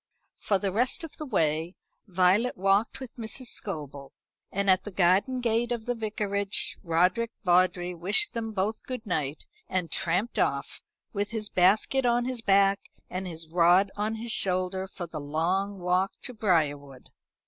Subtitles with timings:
[0.39, 1.75] For the rest of the way
[2.07, 3.49] Violet walked with Mrs.
[3.49, 4.13] Scobel,
[4.51, 9.45] and at the garden gate of the Vicarage Roderick Vawdrey wished them both good night,
[9.69, 10.81] and tramped off,
[11.13, 15.77] with his basket on his back and his rod on his shoulder, for the long
[15.77, 17.11] walk to Briarwood.